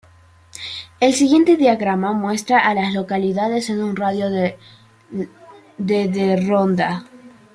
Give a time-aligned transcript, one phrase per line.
[0.99, 4.57] El siguiente diagrama muestra a las localidades en un radio de
[5.77, 7.05] de Ronda.